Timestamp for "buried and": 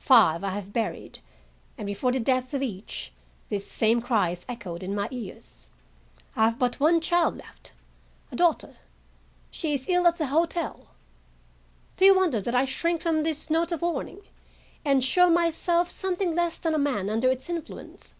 0.72-1.86